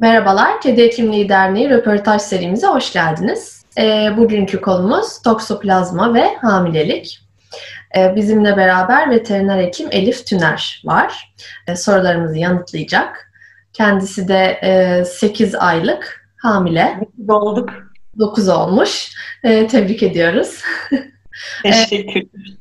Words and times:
Merhabalar, 0.00 0.60
Kedi 0.60 0.82
Hekimliği 0.82 1.28
Derneği 1.28 1.70
röportaj 1.70 2.22
serimize 2.22 2.66
hoş 2.66 2.92
geldiniz. 2.92 3.64
E, 3.78 4.10
bugünkü 4.16 4.60
konumuz 4.60 5.22
toksoplazma 5.22 6.14
ve 6.14 6.34
hamilelik. 6.36 7.20
E, 7.96 8.16
bizimle 8.16 8.56
beraber 8.56 9.10
veteriner 9.10 9.62
hekim 9.62 9.88
Elif 9.90 10.26
Tüner 10.26 10.82
var. 10.84 11.34
E, 11.66 11.76
sorularımızı 11.76 12.38
yanıtlayacak. 12.38 13.32
Kendisi 13.72 14.28
de 14.28 14.58
e, 14.62 15.04
8 15.04 15.54
aylık 15.54 16.30
hamile. 16.36 17.00
Olduk. 17.28 17.70
9 18.18 18.48
olmuş. 18.48 19.10
E, 19.44 19.66
tebrik 19.66 20.02
ediyoruz. 20.02 20.62
Teşekkürler. 21.62 22.57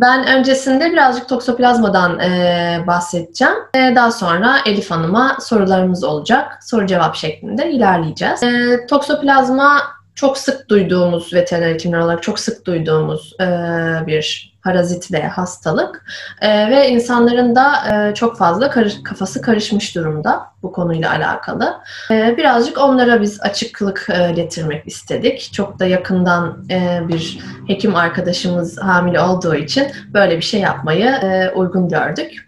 Ben 0.00 0.26
öncesinde 0.26 0.92
birazcık 0.92 1.28
toksoplazmadan 1.28 2.18
e, 2.18 2.84
bahsedeceğim. 2.86 3.54
E, 3.74 3.92
daha 3.94 4.12
sonra 4.12 4.58
Elif 4.66 4.90
Hanım'a 4.90 5.36
sorularımız 5.40 6.04
olacak. 6.04 6.58
Soru 6.62 6.86
cevap 6.86 7.16
şeklinde 7.16 7.70
ilerleyeceğiz. 7.70 8.42
E, 8.42 8.86
toksoplazma 8.86 9.82
çok 10.14 10.38
sık 10.38 10.68
duyduğumuz 10.68 11.34
veteriner 11.34 11.74
hekimler 11.74 11.98
olarak 11.98 12.22
çok 12.22 12.40
sık 12.40 12.66
duyduğumuz 12.66 13.34
e, 13.40 13.46
bir 14.06 14.47
parazit 14.64 15.12
ve 15.12 15.28
hastalık 15.28 16.04
e, 16.40 16.70
ve 16.70 16.88
insanların 16.88 17.56
da 17.56 17.72
e, 17.92 18.14
çok 18.14 18.38
fazla 18.38 18.70
karış, 18.70 19.02
kafası 19.02 19.42
karışmış 19.42 19.94
durumda 19.94 20.46
bu 20.62 20.72
konuyla 20.72 21.10
alakalı. 21.10 21.76
E, 22.10 22.36
birazcık 22.36 22.78
onlara 22.78 23.20
biz 23.20 23.40
açıklık 23.40 24.06
e, 24.10 24.32
getirmek 24.32 24.86
istedik. 24.86 25.52
Çok 25.52 25.78
da 25.78 25.86
yakından 25.86 26.64
e, 26.70 27.00
bir 27.08 27.38
hekim 27.66 27.96
arkadaşımız 27.96 28.78
hamile 28.78 29.20
olduğu 29.20 29.54
için 29.54 29.86
böyle 30.14 30.36
bir 30.36 30.42
şey 30.42 30.60
yapmayı 30.60 31.06
e, 31.06 31.50
uygun 31.54 31.88
gördük. 31.88 32.47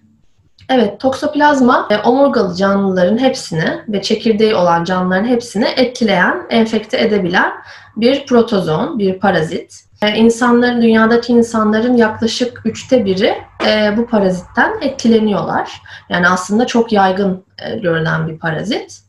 Evet, 0.71 1.01
toksoplazma 1.01 1.89
e, 1.91 1.97
omurgalı 1.97 2.57
canlıların 2.57 3.19
hepsini 3.19 3.83
ve 3.89 4.03
çekirdeği 4.03 4.55
olan 4.55 4.85
canlıların 4.85 5.29
hepsini 5.29 5.67
etkileyen, 5.77 6.47
enfekte 6.51 7.01
edebilen 7.01 7.53
bir 7.97 8.27
protozon, 8.27 8.99
bir 8.99 9.19
parazit. 9.19 9.85
E, 10.03 10.15
insanların, 10.15 10.83
dünyadaki 10.83 11.33
insanların 11.33 11.97
yaklaşık 11.97 12.61
üçte 12.65 13.05
biri 13.05 13.35
e, 13.67 13.95
bu 13.97 14.07
parazitten 14.07 14.73
etkileniyorlar. 14.81 15.83
Yani 16.09 16.29
aslında 16.29 16.67
çok 16.67 16.93
yaygın 16.93 17.45
görülen 17.83 18.29
bir 18.29 18.39
parazit. 18.39 19.01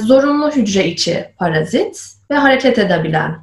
Zorunlu 0.00 0.50
hücre 0.50 0.86
içi 0.86 1.26
parazit 1.38 2.02
ve 2.30 2.34
hareket 2.34 2.78
edebilen 2.78 3.38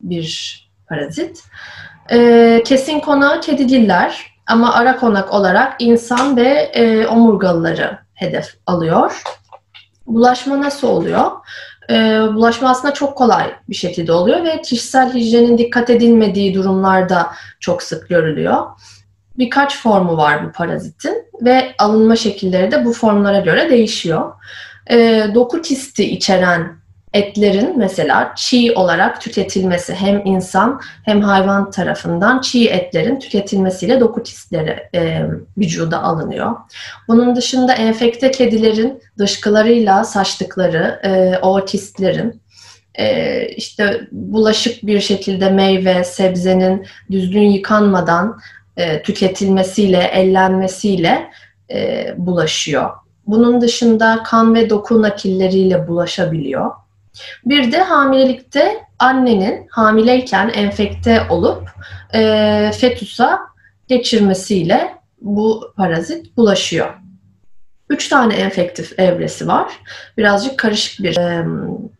bir 0.00 0.58
parazit. 0.88 1.44
Kesin 2.64 3.00
konağı 3.00 3.40
kedigiller 3.40 4.37
ama 4.48 4.74
ara 4.74 4.96
konak 4.96 5.34
olarak 5.34 5.76
insan 5.78 6.36
ve 6.36 6.48
e, 6.74 7.06
omurgalıları 7.06 7.98
hedef 8.14 8.54
alıyor. 8.66 9.22
Bulaşma 10.06 10.60
nasıl 10.60 10.88
oluyor? 10.88 11.30
E, 11.90 11.94
bulaşma 12.34 12.70
aslında 12.70 12.94
çok 12.94 13.16
kolay 13.16 13.54
bir 13.68 13.74
şekilde 13.74 14.12
oluyor 14.12 14.44
ve 14.44 14.62
kişisel 14.62 15.14
hijyenin 15.14 15.58
dikkat 15.58 15.90
edilmediği 15.90 16.54
durumlarda 16.54 17.30
çok 17.60 17.82
sık 17.82 18.08
görülüyor. 18.08 18.66
Birkaç 19.38 19.78
formu 19.78 20.16
var 20.16 20.46
bu 20.46 20.52
parazitin 20.52 21.24
ve 21.40 21.74
alınma 21.78 22.16
şekilleri 22.16 22.70
de 22.70 22.84
bu 22.84 22.92
formlara 22.92 23.40
göre 23.40 23.70
değişiyor. 23.70 24.32
E, 24.90 25.26
doku 25.34 25.62
kisti 25.62 26.10
içeren 26.10 26.77
etlerin 27.12 27.78
mesela 27.78 28.32
çiğ 28.36 28.72
olarak 28.74 29.20
tüketilmesi 29.20 29.94
hem 29.94 30.22
insan 30.24 30.80
hem 31.04 31.20
hayvan 31.20 31.70
tarafından 31.70 32.40
çiğ 32.40 32.68
etlerin 32.68 33.18
tüketilmesiyle 33.18 34.00
doku 34.00 34.22
kistleri 34.22 34.88
e, 34.94 35.22
vücuda 35.58 36.02
alınıyor. 36.02 36.56
Bunun 37.08 37.36
dışında 37.36 37.74
enfekte 37.74 38.30
kedilerin 38.30 39.02
dışkılarıyla 39.18 40.04
saçtıkları 40.04 41.00
e, 41.04 41.38
o 41.42 41.64
e, 42.94 43.46
işte 43.48 44.08
bulaşık 44.12 44.86
bir 44.86 45.00
şekilde 45.00 45.50
meyve, 45.50 46.04
sebzenin 46.04 46.86
düzgün 47.10 47.50
yıkanmadan 47.50 48.38
e, 48.76 49.02
tüketilmesiyle, 49.02 50.02
ellenmesiyle 50.02 51.30
e, 51.70 52.14
bulaşıyor. 52.16 52.90
Bunun 53.26 53.60
dışında 53.60 54.22
kan 54.26 54.54
ve 54.54 54.70
doku 54.70 55.02
nakilleriyle 55.02 55.88
bulaşabiliyor. 55.88 56.70
Bir 57.44 57.72
de 57.72 57.82
hamilelikte 57.82 58.84
annenin 58.98 59.66
hamileyken 59.70 60.50
enfekte 60.54 61.26
olup 61.30 61.70
e, 62.14 62.70
fetüsa 62.78 63.40
geçirmesiyle 63.88 64.94
bu 65.20 65.72
parazit 65.76 66.36
bulaşıyor. 66.36 66.94
Üç 67.90 68.08
tane 68.08 68.34
enfektif 68.34 68.98
evresi 68.98 69.46
var. 69.46 69.72
Birazcık 70.16 70.58
karışık 70.58 71.02
bir 71.02 71.16
e, 71.16 71.46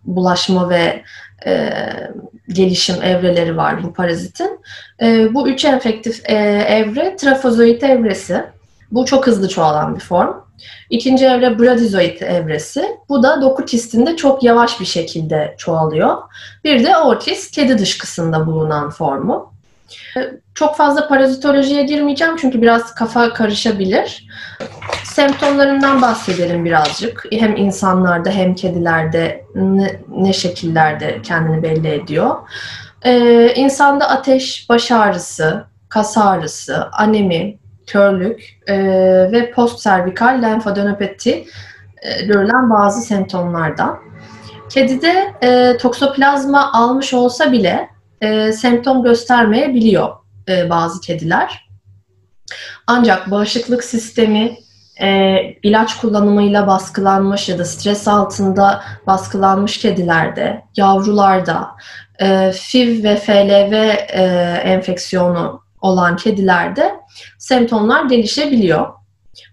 bulaşma 0.04 0.70
ve 0.70 1.02
e, 1.46 1.70
gelişim 2.48 3.02
evreleri 3.02 3.56
var 3.56 3.82
bu 3.82 3.92
parazitin. 3.92 4.60
E, 5.02 5.34
bu 5.34 5.48
üç 5.48 5.64
enfektif 5.64 6.30
e, 6.30 6.34
evre 6.68 7.16
trafozoit 7.16 7.82
evresi. 7.82 8.44
Bu 8.90 9.04
çok 9.04 9.26
hızlı 9.26 9.48
çoğalan 9.48 9.94
bir 9.94 10.00
form. 10.00 10.47
İkinci 10.90 11.26
evre 11.26 11.58
bradizoid 11.58 12.20
evresi. 12.20 12.84
Bu 13.08 13.22
da 13.22 13.42
doku 13.42 13.64
kistinde 13.64 14.16
çok 14.16 14.42
yavaş 14.42 14.80
bir 14.80 14.86
şekilde 14.86 15.54
çoğalıyor. 15.58 16.16
Bir 16.64 16.84
de 16.84 16.96
ortis, 16.96 17.50
kedi 17.50 17.78
dışkısında 17.78 18.46
bulunan 18.46 18.90
formu. 18.90 19.52
Çok 20.54 20.76
fazla 20.76 21.08
parazitolojiye 21.08 21.82
girmeyeceğim 21.82 22.36
çünkü 22.36 22.62
biraz 22.62 22.94
kafa 22.94 23.32
karışabilir. 23.32 24.28
Semptomlarından 25.04 26.02
bahsedelim 26.02 26.64
birazcık. 26.64 27.24
Hem 27.32 27.56
insanlarda 27.56 28.30
hem 28.30 28.54
kedilerde 28.54 29.44
ne, 29.54 30.00
ne 30.08 30.32
şekillerde 30.32 31.22
kendini 31.22 31.62
belli 31.62 31.88
ediyor. 31.88 32.36
Ee, 33.02 33.54
insanda 33.54 34.08
ateş, 34.08 34.66
baş 34.68 34.92
ağrısı, 34.92 35.64
kas 35.88 36.18
ağrısı, 36.18 36.88
anemi, 36.92 37.58
körlük 37.88 38.58
e, 38.66 38.76
ve 39.32 39.50
postservikal 39.50 40.42
lenfadenopati 40.42 41.46
e, 42.02 42.22
görülen 42.22 42.70
bazı 42.70 43.00
semptomlardan. 43.00 43.98
Kedide 44.70 45.34
e, 45.42 45.76
toksoplazma 45.76 46.72
almış 46.72 47.14
olsa 47.14 47.52
bile 47.52 47.88
e, 48.20 48.52
semptom 48.52 49.02
göstermeyebiliyor 49.02 50.08
e, 50.48 50.70
bazı 50.70 51.00
kediler. 51.00 51.68
Ancak 52.86 53.30
bağışıklık 53.30 53.84
sistemi 53.84 54.58
e, 55.00 55.36
ilaç 55.62 55.96
kullanımıyla 55.96 56.66
baskılanmış 56.66 57.48
ya 57.48 57.58
da 57.58 57.64
stres 57.64 58.08
altında 58.08 58.82
baskılanmış 59.06 59.78
kedilerde, 59.78 60.62
yavrularda, 60.76 61.70
e, 62.18 62.52
FIV 62.52 63.04
ve 63.04 63.16
FLV 63.16 63.72
e, 63.72 64.22
enfeksiyonu 64.64 65.67
olan 65.80 66.16
kedilerde 66.16 66.94
semptomlar 67.38 68.04
gelişebiliyor. 68.04 68.86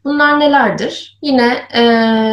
Bunlar 0.03 0.40
nelerdir? 0.40 1.18
Yine 1.22 1.58
e, 1.74 1.84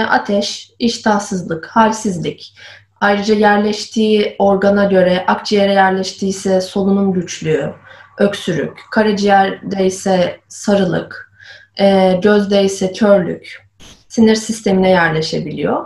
ateş, 0.08 0.70
iştahsızlık, 0.78 1.66
halsizlik, 1.66 2.54
ayrıca 3.00 3.34
yerleştiği 3.34 4.36
organa 4.38 4.84
göre 4.84 5.24
akciğere 5.26 5.72
yerleştiyse 5.72 6.60
solunum 6.60 7.12
güçlüğü, 7.12 7.74
öksürük, 8.18 8.78
karaciğerde 8.90 9.86
ise 9.86 10.40
sarılık, 10.48 11.32
e, 11.80 12.18
gözde 12.22 12.64
ise 12.64 12.92
körlük, 12.92 13.68
sinir 14.08 14.34
sistemine 14.34 14.90
yerleşebiliyor, 14.90 15.84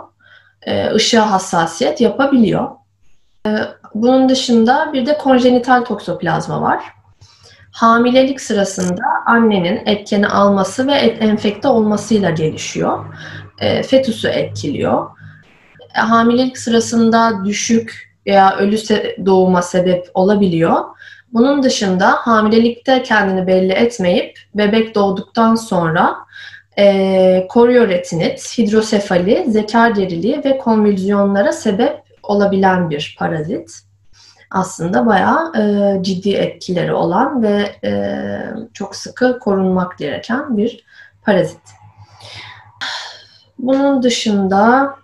e, 0.61 0.91
ışığa 0.93 1.31
hassasiyet 1.31 2.01
yapabiliyor. 2.01 2.69
E, 3.47 3.49
bunun 3.93 4.29
dışında 4.29 4.93
bir 4.93 5.05
de 5.05 5.17
konjenital 5.17 5.85
toksoplazma 5.85 6.61
var 6.61 6.83
hamilelik 7.77 8.41
sırasında 8.41 9.03
annenin 9.25 9.81
etkeni 9.85 10.27
alması 10.27 10.87
ve 10.87 10.93
enfekte 10.93 11.67
olmasıyla 11.67 12.29
gelişiyor. 12.29 13.05
E, 13.59 13.83
fetüsü 13.83 14.27
etkiliyor. 14.27 15.07
E, 15.95 15.99
hamilelik 15.99 16.57
sırasında 16.57 17.45
düşük 17.45 18.17
veya 18.27 18.57
ölü 18.57 18.77
doğuma 19.25 19.61
sebep 19.61 20.07
olabiliyor. 20.13 20.75
Bunun 21.33 21.63
dışında 21.63 22.11
hamilelikte 22.11 23.03
kendini 23.03 23.47
belli 23.47 23.71
etmeyip 23.71 24.39
bebek 24.55 24.95
doğduktan 24.95 25.55
sonra 25.55 26.15
e, 26.77 27.47
korioretinit, 27.49 28.57
hidrosefali, 28.57 29.45
zeka 29.47 29.89
geriliği 29.89 30.41
ve 30.45 30.57
konvülsiyonlara 30.57 31.51
sebep 31.51 32.03
olabilen 32.23 32.89
bir 32.89 33.15
parazit 33.19 33.86
aslında 34.51 35.05
bayağı 35.05 35.53
e, 35.57 36.03
ciddi 36.03 36.33
etkileri 36.33 36.93
olan 36.93 37.43
ve 37.43 37.75
e, 37.83 37.91
çok 38.73 38.95
sıkı 38.95 39.39
korunmak 39.39 39.97
gereken 39.97 40.57
bir 40.57 40.83
parazit. 41.25 41.61
Bunun 43.59 44.03
dışında 44.03 44.95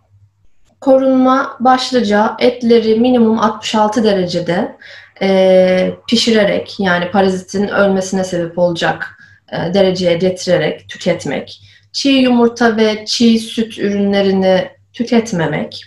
korunma 0.82 1.58
başlıca 1.60 2.36
etleri 2.40 3.00
minimum 3.00 3.40
66 3.40 4.04
derecede 4.04 4.78
e, 5.22 5.94
pişirerek 6.08 6.76
yani 6.80 7.12
parazitin 7.12 7.68
ölmesine 7.68 8.24
sebep 8.24 8.58
olacak 8.58 9.18
e, 9.52 9.74
dereceye 9.74 10.14
getirerek 10.14 10.90
tüketmek. 10.90 11.62
Çiğ 11.92 12.10
yumurta 12.10 12.78
ve 12.78 13.06
çiğ 13.06 13.40
süt 13.40 13.78
ürünlerini 13.78 14.72
tüketmemek, 14.94 15.86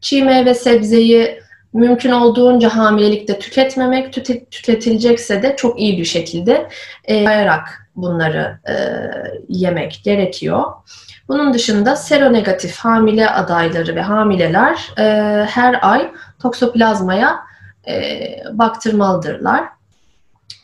çiğ 0.00 0.22
meyve 0.22 0.54
sebzeyi 0.54 1.40
mümkün 1.72 2.10
olduğunca 2.10 2.76
hamilelikte 2.76 3.38
tüketmemek, 3.38 4.12
tüketilecekse 4.50 5.42
de 5.42 5.56
çok 5.56 5.80
iyi 5.80 5.98
bir 5.98 6.04
şekilde 6.04 6.68
e, 7.04 7.14
yayarak 7.14 7.88
bunları 7.96 8.58
e, 8.68 8.74
yemek 9.48 10.00
gerekiyor. 10.04 10.64
Bunun 11.28 11.54
dışında 11.54 11.96
seronegatif 11.96 12.78
hamile 12.78 13.30
adayları 13.30 13.96
ve 13.96 14.02
hamileler 14.02 14.90
e, 14.98 15.02
her 15.50 15.78
ay 15.82 16.12
toksoplazmaya 16.42 17.38
e, 17.88 18.20
baktırmalıdırlar. 18.52 19.64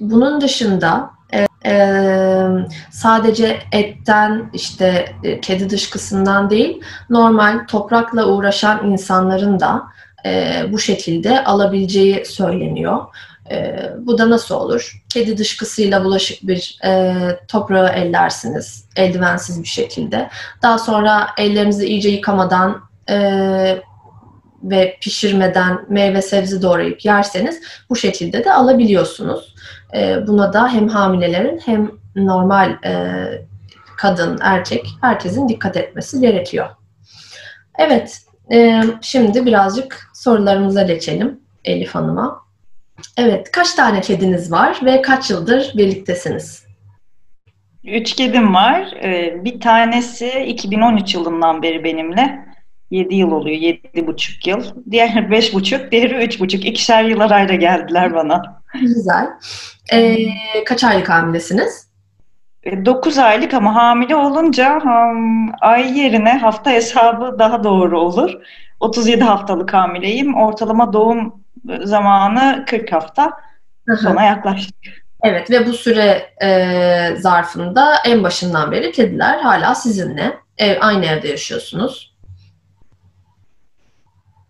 Bunun 0.01 0.41
dışında 0.41 1.11
e, 1.33 1.47
e, 1.67 2.47
sadece 2.91 3.59
etten 3.73 4.51
işte 4.53 5.15
e, 5.23 5.41
kedi 5.41 5.71
dışkısından 5.71 6.51
değil 6.51 6.83
normal 7.11 7.67
toprakla 7.69 8.27
uğraşan 8.27 8.91
insanların 8.91 9.61
da 9.61 9.83
e, 10.25 10.63
bu 10.69 10.79
şekilde 10.79 11.45
alabileceği 11.45 12.25
söyleniyor. 12.25 12.99
E, 13.51 13.89
bu 13.99 14.19
da 14.19 14.31
nasıl 14.31 14.55
olur? 14.55 15.05
Kedi 15.09 15.39
dışkısıyla 15.39 16.05
bulaşık 16.05 16.47
bir 16.47 16.79
e, 16.85 17.15
toprağı 17.49 17.89
ellersiniz 17.89 18.89
eldivensiz 18.97 19.63
bir 19.63 19.69
şekilde. 19.69 20.31
Daha 20.63 20.79
sonra 20.79 21.27
ellerinizi 21.39 21.87
iyice 21.87 22.09
yıkamadan 22.09 22.81
e, 23.11 23.17
ve 24.63 24.99
pişirmeden 25.01 25.81
meyve 25.89 26.23
sebze 26.23 26.63
doğrayıp 26.63 27.05
yerseniz 27.05 27.61
bu 27.91 27.97
şekilde 27.97 28.45
de 28.45 28.53
alabiliyorsunuz. 28.53 29.55
E, 29.95 30.27
buna 30.27 30.53
da 30.53 30.69
hem 30.69 30.89
hamilelerin 30.89 31.61
hem 31.65 31.91
normal 32.17 32.71
e, 32.85 33.25
kadın, 33.97 34.39
erkek 34.43 34.87
herkesin 35.01 35.49
dikkat 35.49 35.77
etmesi 35.77 36.21
gerekiyor. 36.21 36.69
Evet, 37.79 38.21
e, 38.53 38.83
şimdi 39.03 39.47
birazcık 39.47 40.11
sorularımıza 40.15 40.83
geçelim 40.83 41.41
Elif 41.65 41.95
Hanım'a. 41.95 42.45
Evet, 43.17 43.51
kaç 43.51 43.75
tane 43.75 44.01
kediniz 44.01 44.53
var 44.53 44.81
ve 44.85 45.03
kaç 45.03 45.31
yıldır 45.31 45.73
birliktesiniz? 45.77 46.65
Üç 47.85 48.13
kedim 48.13 48.55
var. 48.55 48.93
Ee, 49.03 49.45
bir 49.45 49.61
tanesi 49.61 50.29
2013 50.47 51.15
yılından 51.15 51.63
beri 51.63 51.85
benimle. 51.85 52.45
7 52.91 53.15
yıl 53.15 53.31
oluyor, 53.31 53.57
yedi 53.57 54.07
buçuk 54.07 54.47
yıl. 54.47 54.65
Diğer 54.91 55.31
beş 55.31 55.55
buçuk, 55.55 55.93
diğeri 55.93 56.25
üç 56.25 56.41
buçuk. 56.41 56.65
İkişer 56.65 57.05
yıl 57.05 57.21
arayla 57.21 57.55
geldiler 57.55 58.15
bana. 58.15 58.63
Güzel. 58.81 59.27
Ee, 59.93 60.17
kaç 60.67 60.85
aylık 60.85 61.09
hamilesiniz? 61.09 61.94
9 62.67 63.19
aylık 63.19 63.55
ama 63.55 63.75
hamile 63.75 64.17
olunca 64.17 64.81
ham, 64.85 65.53
ay 65.61 65.99
yerine 65.99 66.39
hafta 66.39 66.71
hesabı 66.71 67.37
daha 67.39 67.65
doğru 67.65 68.01
olur. 68.01 68.33
37 68.81 69.25
haftalık 69.25 69.75
hamileyim. 69.75 70.35
Ortalama 70.35 70.93
doğum 70.93 71.45
zamanı 71.83 72.65
40 72.69 72.93
hafta. 72.93 73.33
Sona 74.03 74.23
yaklaştık. 74.23 75.05
Evet 75.23 75.51
ve 75.51 75.67
bu 75.67 75.73
süre 75.73 76.31
e, 76.43 77.17
zarfında 77.17 77.95
en 78.07 78.23
başından 78.23 78.73
beri 78.73 78.93
kediler 78.93 79.39
hala 79.39 79.75
sizinle. 79.75 80.37
Ev, 80.59 80.77
aynı 80.81 81.07
evde 81.07 81.29
yaşıyorsunuz. 81.29 82.15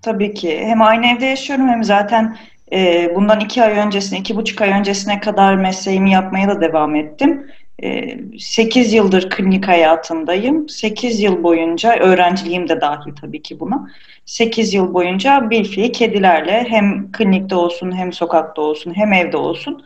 Tabii 0.03 0.35
ki. 0.35 0.61
Hem 0.65 0.83
aynı 0.83 1.07
evde 1.07 1.27
yaşıyorum 1.27 1.69
hem 1.69 1.85
zaten 1.85 2.37
e, 2.73 3.11
bundan 3.15 3.41
iki 3.41 3.63
ay 3.63 3.79
öncesine, 3.79 4.19
iki 4.19 4.37
buçuk 4.37 4.61
ay 4.61 4.71
öncesine 4.71 5.21
kadar 5.21 5.55
mesleğimi 5.55 6.13
yapmaya 6.13 6.49
da 6.49 6.61
devam 6.61 6.95
ettim. 6.95 7.51
8 8.39 8.93
ee, 8.93 8.97
yıldır 8.97 9.31
klinik 9.31 9.69
hayatındayım. 9.69 10.69
8 10.69 11.21
yıl 11.21 11.43
boyunca, 11.43 11.97
öğrenciliğim 11.99 12.69
de 12.69 12.81
dahil 12.81 13.13
tabii 13.21 13.43
ki 13.43 13.61
buna. 13.61 13.91
8 14.25 14.75
yıl 14.75 14.95
boyunca 14.95 15.51
bilfiil 15.51 15.93
kedilerle 15.93 16.65
hem 16.69 17.13
klinikte 17.13 17.55
olsun, 17.55 17.93
hem 17.93 18.13
sokakta 18.13 18.63
olsun, 18.63 18.95
hem 18.97 19.13
evde 19.13 19.37
olsun 19.37 19.85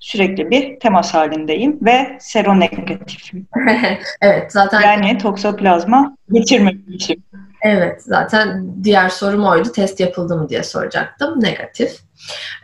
sürekli 0.00 0.50
bir 0.50 0.80
temas 0.80 1.14
halindeyim 1.14 1.78
ve 1.82 2.16
seronegatifim. 2.20 3.46
evet 4.22 4.52
zaten. 4.52 4.80
Yani 4.80 5.18
toksoplazma 5.18 6.16
geçirmemişim. 6.32 7.22
Evet 7.62 8.02
zaten 8.02 8.74
diğer 8.84 9.08
sorum 9.08 9.44
oydu. 9.44 9.72
Test 9.72 10.00
yapıldı 10.00 10.36
mı 10.36 10.48
diye 10.48 10.62
soracaktım. 10.62 11.42
Negatif. 11.42 11.98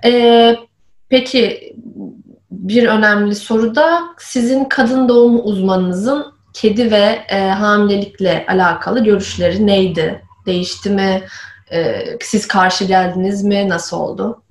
Ee, 0.04 0.54
peki 1.08 1.74
bir 2.58 2.88
önemli 2.88 3.34
soru 3.34 3.74
da 3.74 4.02
sizin 4.18 4.64
kadın 4.64 5.08
doğum 5.08 5.40
uzmanınızın 5.44 6.34
kedi 6.52 6.90
ve 6.90 7.18
e, 7.28 7.40
hamilelikle 7.40 8.46
alakalı 8.48 9.04
görüşleri 9.04 9.66
neydi? 9.66 10.22
Değişti 10.46 10.90
mi? 10.90 11.22
E, 11.72 12.04
siz 12.20 12.48
karşı 12.48 12.84
geldiniz 12.84 13.44
mi? 13.44 13.68
Nasıl 13.68 13.96
oldu? 13.96 14.42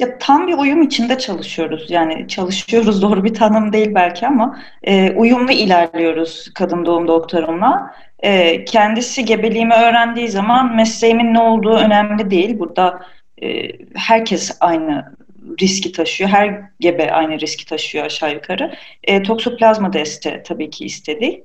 Ya 0.00 0.18
tam 0.18 0.46
bir 0.46 0.58
uyum 0.58 0.82
içinde 0.82 1.18
çalışıyoruz. 1.18 1.90
Yani 1.90 2.28
çalışıyoruz 2.28 3.02
doğru 3.02 3.24
bir 3.24 3.34
tanım 3.34 3.72
değil 3.72 3.94
belki 3.94 4.26
ama 4.26 4.58
e, 4.82 5.10
uyumlu 5.10 5.52
ilerliyoruz 5.52 6.50
kadın 6.54 6.86
doğum 6.86 7.08
doktorumla. 7.08 7.94
E, 8.18 8.64
kendisi 8.64 9.24
gebeliğimi 9.24 9.74
öğrendiği 9.74 10.28
zaman 10.28 10.76
mesleğimin 10.76 11.34
ne 11.34 11.40
olduğu 11.40 11.74
önemli 11.74 12.30
değil. 12.30 12.58
Burada 12.58 13.00
e, 13.42 13.68
herkes 13.94 14.56
aynı 14.60 15.18
riski 15.60 15.92
taşıyor. 15.92 16.30
Her 16.30 16.60
gebe 16.80 17.12
aynı 17.12 17.40
riski 17.40 17.66
taşıyor 17.66 18.04
aşağı 18.04 18.34
yukarı. 18.34 18.74
E, 19.04 19.22
toksoplazma 19.22 19.90
testi 19.90 20.42
tabii 20.46 20.70
ki 20.70 20.84
istedik. 20.84 21.44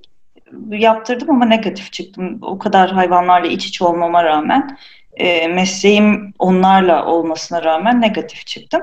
Yaptırdım 0.70 1.30
ama 1.30 1.46
negatif 1.46 1.92
çıktım. 1.92 2.40
O 2.42 2.60
kadar 2.60 2.92
hayvanlarla 2.92 3.48
iç 3.48 3.66
içe 3.66 3.84
olmama 3.84 4.24
rağmen 4.24 4.78
e, 5.14 5.48
mesleğim 5.48 6.34
onlarla 6.40 7.06
olmasına 7.06 7.64
rağmen 7.64 8.02
negatif 8.02 8.46
çıktım. 8.46 8.82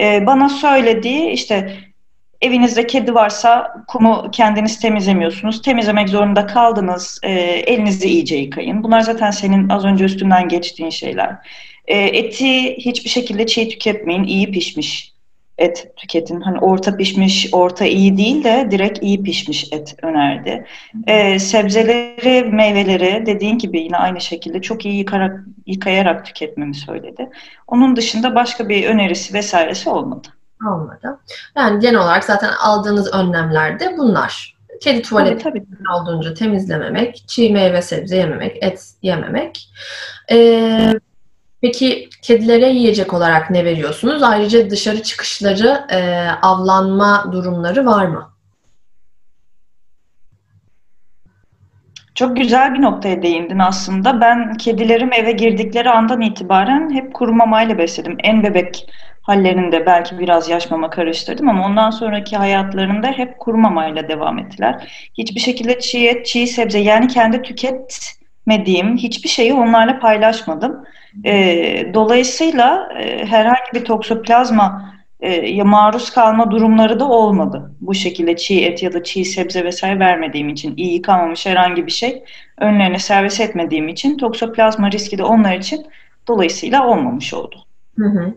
E, 0.00 0.26
bana 0.26 0.48
söylediği 0.48 1.30
işte 1.30 1.76
evinizde 2.40 2.86
kedi 2.86 3.14
varsa 3.14 3.74
kumu 3.88 4.30
kendiniz 4.32 4.80
temizlemiyorsunuz. 4.80 5.62
Temizlemek 5.62 6.08
zorunda 6.08 6.46
kaldınız. 6.46 7.20
E, 7.22 7.30
elinizi 7.42 8.08
iyice 8.08 8.36
yıkayın. 8.36 8.82
Bunlar 8.84 9.00
zaten 9.00 9.30
senin 9.30 9.68
az 9.68 9.84
önce 9.84 10.04
üstünden 10.04 10.48
geçtiğin 10.48 10.90
şeyler. 10.90 11.36
E, 11.90 11.98
eti 11.98 12.76
hiçbir 12.76 13.10
şekilde 13.10 13.46
çiğ 13.46 13.68
tüketmeyin. 13.68 14.24
iyi 14.24 14.50
pişmiş 14.50 15.10
et 15.60 15.96
tüketin. 15.96 16.40
Hani 16.40 16.58
orta 16.58 16.96
pişmiş, 16.96 17.48
orta 17.52 17.84
iyi 17.84 18.16
değil 18.16 18.44
de 18.44 18.68
direkt 18.70 19.02
iyi 19.02 19.22
pişmiş 19.22 19.72
et 19.72 19.94
önerdi. 20.02 20.66
Ee, 21.06 21.38
sebzeleri, 21.38 22.44
meyveleri 22.44 23.26
dediğin 23.26 23.58
gibi 23.58 23.80
yine 23.80 23.96
aynı 23.96 24.20
şekilde 24.20 24.62
çok 24.62 24.86
iyi 24.86 24.98
yıkarak, 24.98 25.40
yıkayarak 25.66 26.26
tüketmemi 26.26 26.74
söyledi. 26.74 27.28
Onun 27.66 27.96
dışında 27.96 28.34
başka 28.34 28.68
bir 28.68 28.86
önerisi 28.86 29.34
vesairesi 29.34 29.90
olmadı. 29.90 30.28
Olmadı. 30.68 31.20
Yani 31.56 31.80
genel 31.80 32.00
olarak 32.00 32.24
zaten 32.24 32.50
aldığınız 32.64 33.14
önlemler 33.14 33.80
de 33.80 33.94
bunlar. 33.98 34.56
Kedi 34.80 35.02
tuvaleti 35.02 35.42
tabii, 35.42 35.64
tabii. 35.64 36.00
olduğunca 36.00 36.34
temizlememek, 36.34 37.24
çiğ 37.26 37.50
meyve 37.50 37.82
sebze 37.82 38.16
yememek, 38.16 38.56
et 38.62 38.90
yememek. 39.02 39.68
Ee, 40.32 40.92
Peki 41.62 42.08
kedilere 42.22 42.68
yiyecek 42.68 43.14
olarak 43.14 43.50
ne 43.50 43.64
veriyorsunuz? 43.64 44.22
Ayrıca 44.22 44.70
dışarı 44.70 45.02
çıkışları, 45.02 45.84
e, 45.90 46.28
avlanma 46.42 47.32
durumları 47.32 47.86
var 47.86 48.06
mı? 48.06 48.30
Çok 52.14 52.36
güzel 52.36 52.74
bir 52.74 52.82
noktaya 52.82 53.22
değindin 53.22 53.58
aslında. 53.58 54.20
Ben 54.20 54.54
kedilerim 54.54 55.12
eve 55.12 55.32
girdikleri 55.32 55.90
andan 55.90 56.20
itibaren 56.20 56.94
hep 56.94 57.14
kuru 57.14 57.32
mamayla 57.32 57.78
besledim. 57.78 58.16
En 58.24 58.42
bebek 58.42 58.90
hallerinde 59.22 59.86
belki 59.86 60.18
biraz 60.18 60.48
yaş 60.48 60.70
mama 60.70 60.90
karıştırdım 60.90 61.48
ama 61.48 61.66
ondan 61.66 61.90
sonraki 61.90 62.36
hayatlarında 62.36 63.06
hep 63.06 63.38
kuru 63.38 63.56
mamayla 63.56 64.08
devam 64.08 64.38
ettiler. 64.38 64.92
Hiçbir 65.18 65.40
şekilde 65.40 65.80
çiğ 65.80 66.06
et, 66.08 66.26
çiğ 66.26 66.46
sebze 66.46 66.78
yani 66.78 67.08
kendi 67.08 67.42
tüketmediğim 67.42 68.96
hiçbir 68.96 69.28
şeyi 69.28 69.54
onlarla 69.54 69.98
paylaşmadım. 69.98 70.84
E, 71.24 71.94
dolayısıyla 71.94 72.88
e, 72.98 73.26
herhangi 73.26 73.72
bir 73.74 73.84
toksoplazma 73.84 74.94
e, 75.20 75.62
maruz 75.62 76.10
kalma 76.10 76.50
durumları 76.50 77.00
da 77.00 77.08
olmadı. 77.08 77.72
Bu 77.80 77.94
şekilde 77.94 78.36
çiğ 78.36 78.64
et 78.64 78.82
ya 78.82 78.92
da 78.92 79.02
çiğ 79.02 79.24
sebze 79.24 79.64
vesaire 79.64 79.98
vermediğim 79.98 80.48
için, 80.48 80.76
iyi 80.76 80.94
yıkanmamış 80.94 81.46
herhangi 81.46 81.86
bir 81.86 81.92
şey 81.92 82.24
önlerine 82.58 82.98
servis 82.98 83.40
etmediğim 83.40 83.88
için 83.88 84.16
toksoplazma 84.16 84.90
riski 84.90 85.18
de 85.18 85.24
onlar 85.24 85.56
için 85.56 85.86
dolayısıyla 86.28 86.86
olmamış 86.86 87.34
oldu. 87.34 87.56
Hı 87.98 88.06
hı. 88.06 88.34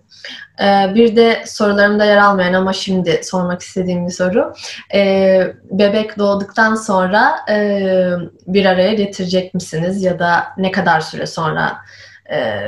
Ee, 0.63 0.95
bir 0.95 1.15
de 1.15 1.43
sorularımda 1.45 2.05
yer 2.05 2.17
almayan 2.17 2.53
ama 2.53 2.73
şimdi 2.73 3.19
sormak 3.23 3.61
istediğim 3.61 4.07
bir 4.07 4.11
soru. 4.11 4.53
Ee, 4.93 5.53
bebek 5.71 6.17
doğduktan 6.17 6.75
sonra 6.75 7.35
e, 7.49 7.87
bir 8.47 8.65
araya 8.65 8.93
getirecek 8.93 9.53
misiniz 9.53 10.03
ya 10.03 10.19
da 10.19 10.43
ne 10.57 10.71
kadar 10.71 11.01
süre 11.01 11.25
sonra 11.25 11.77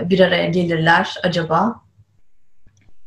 bir 0.06 0.20
araya 0.20 0.46
gelirler 0.46 1.16
acaba? 1.24 1.86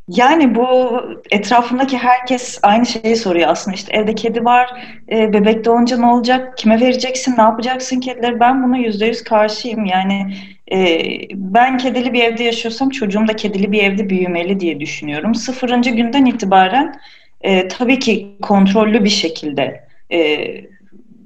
Yani 0.08 0.54
bu 0.54 1.00
etrafındaki 1.30 1.98
herkes 1.98 2.58
aynı 2.62 2.86
şeyi 2.86 3.16
soruyor 3.16 3.48
aslında. 3.48 3.74
İşte 3.74 3.96
evde 3.96 4.14
kedi 4.14 4.44
var, 4.44 4.84
e, 5.12 5.32
bebek 5.32 5.64
doğunca 5.64 5.96
ne 5.96 6.06
olacak, 6.06 6.58
kime 6.58 6.80
vereceksin, 6.80 7.34
ne 7.38 7.42
yapacaksın 7.42 8.00
kedileri? 8.00 8.40
Ben 8.40 8.64
buna 8.64 8.76
yüzde 8.76 9.06
yüz 9.06 9.24
karşıyım. 9.24 9.84
Yani 9.84 10.34
e, 10.72 11.00
ben 11.34 11.78
kedili 11.78 12.12
bir 12.12 12.22
evde 12.22 12.44
yaşıyorsam 12.44 12.90
çocuğum 12.90 13.28
da 13.28 13.36
kedili 13.36 13.72
bir 13.72 13.82
evde 13.82 14.10
büyümeli 14.10 14.60
diye 14.60 14.80
düşünüyorum. 14.80 15.34
Sıfırıncı 15.34 15.90
günden 15.90 16.24
itibaren 16.24 17.00
e, 17.40 17.68
tabii 17.68 17.98
ki 17.98 18.36
kontrollü 18.42 19.04
bir 19.04 19.08
şekilde 19.08 19.88
e, 20.12 20.46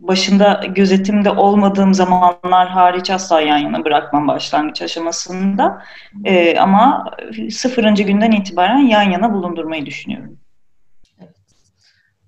başında 0.08 0.60
gözetimde 0.68 1.30
olmadığım 1.30 1.94
zamanlar 1.94 2.68
hariç 2.68 3.10
asla 3.10 3.40
yan 3.40 3.58
yana 3.58 3.84
bırakmam 3.84 4.28
başlangıç 4.28 4.82
aşamasında. 4.82 5.82
E, 6.24 6.58
ama 6.58 7.10
sıfırıncı 7.50 8.02
günden 8.02 8.30
itibaren 8.30 8.78
yan 8.78 9.10
yana 9.10 9.32
bulundurmayı 9.32 9.86
düşünüyorum. 9.86 10.38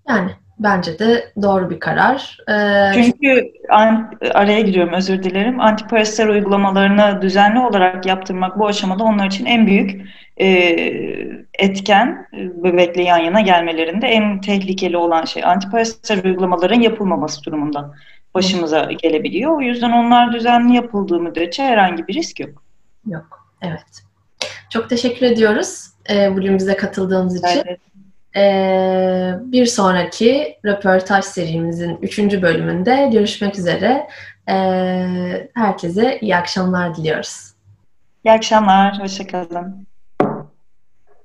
Yani 0.08 0.30
bence 0.64 0.98
de 0.98 1.32
doğru 1.42 1.70
bir 1.70 1.80
karar. 1.80 2.38
Ee, 2.48 2.92
Çünkü 2.94 3.52
araya 4.34 4.60
giriyorum 4.60 4.92
özür 4.92 5.22
dilerim. 5.22 5.60
Antiparasitel 5.60 6.28
uygulamalarını 6.28 7.22
düzenli 7.22 7.58
olarak 7.58 8.06
yaptırmak 8.06 8.58
bu 8.58 8.66
aşamada 8.66 9.04
onlar 9.04 9.26
için 9.26 9.46
en 9.46 9.66
büyük 9.66 10.06
e, 10.40 10.46
etken 11.58 12.28
bebekle 12.32 13.02
yan 13.02 13.18
yana 13.18 13.40
gelmelerinde 13.40 14.06
en 14.06 14.40
tehlikeli 14.40 14.96
olan 14.96 15.24
şey 15.24 15.44
antiparasitel 15.44 16.24
uygulamaların 16.24 16.80
yapılmaması 16.80 17.44
durumunda 17.44 17.94
başımıza 18.34 18.92
gelebiliyor. 18.92 19.56
O 19.56 19.60
yüzden 19.60 19.90
onlar 19.90 20.32
düzenli 20.32 20.74
yapıldığı 20.76 21.20
müddetçe 21.20 21.62
herhangi 21.62 22.08
bir 22.08 22.14
risk 22.14 22.40
yok. 22.40 22.62
Yok, 23.06 23.46
evet. 23.62 24.04
Çok 24.70 24.90
teşekkür 24.90 25.26
ediyoruz 25.26 25.90
e, 26.10 26.36
bugün 26.36 26.58
bize 26.58 26.76
katıldığınız 26.76 27.36
için. 27.36 27.62
Evet. 27.66 27.80
E, 28.36 29.34
bir 29.44 29.66
sonraki 29.66 30.58
röportaj 30.64 31.24
serimizin 31.24 31.98
üçüncü 32.02 32.42
bölümünde 32.42 33.08
görüşmek 33.12 33.58
üzere. 33.58 34.08
E, 34.48 34.56
herkese 35.54 36.18
iyi 36.20 36.36
akşamlar 36.36 36.96
diliyoruz. 36.96 37.54
İyi 38.24 38.32
akşamlar, 38.32 39.02
hoşçakalın. 39.02 39.86